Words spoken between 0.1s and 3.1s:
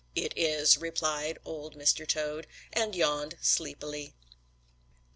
"It is," replied Old Mr. Toad, and